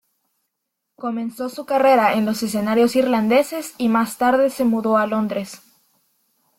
[0.95, 5.61] Comenzó su carrera en los escenarios irlandeses y más tarde se mudó a Londres.